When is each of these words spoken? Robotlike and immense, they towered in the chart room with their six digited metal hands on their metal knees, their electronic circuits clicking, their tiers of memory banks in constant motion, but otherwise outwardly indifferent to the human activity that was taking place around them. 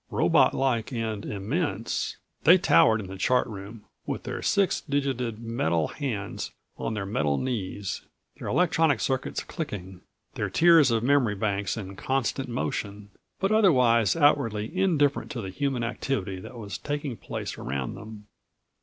Robotlike 0.11 0.91
and 0.91 1.25
immense, 1.27 2.17
they 2.43 2.57
towered 2.57 2.99
in 3.01 3.05
the 3.05 3.19
chart 3.19 3.45
room 3.45 3.83
with 4.07 4.23
their 4.23 4.41
six 4.41 4.81
digited 4.81 5.39
metal 5.43 5.89
hands 5.89 6.49
on 6.75 6.95
their 6.95 7.05
metal 7.05 7.37
knees, 7.37 8.01
their 8.39 8.47
electronic 8.47 8.99
circuits 8.99 9.43
clicking, 9.43 10.01
their 10.33 10.49
tiers 10.49 10.89
of 10.89 11.03
memory 11.03 11.35
banks 11.35 11.77
in 11.77 11.95
constant 11.95 12.49
motion, 12.49 13.11
but 13.39 13.51
otherwise 13.51 14.15
outwardly 14.15 14.75
indifferent 14.75 15.29
to 15.29 15.39
the 15.39 15.51
human 15.51 15.83
activity 15.83 16.39
that 16.39 16.57
was 16.57 16.79
taking 16.79 17.15
place 17.15 17.55
around 17.59 17.93
them. 17.93 18.25